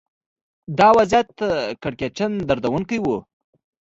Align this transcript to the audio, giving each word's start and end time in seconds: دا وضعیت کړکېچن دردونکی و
دا 0.77 0.87
وضعیت 0.97 1.29
کړکېچن 1.81 2.31
دردونکی 2.49 2.97
و 3.01 3.07